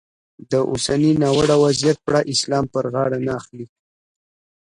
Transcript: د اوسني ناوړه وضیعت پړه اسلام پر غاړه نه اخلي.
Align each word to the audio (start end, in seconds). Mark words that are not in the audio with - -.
د 0.51 0.53
اوسني 0.71 1.11
ناوړه 1.23 1.55
وضیعت 1.63 1.97
پړه 2.05 2.21
اسلام 2.33 2.65
پر 2.73 2.85
غاړه 2.93 3.17
نه 3.25 3.31
اخلي. 3.39 3.65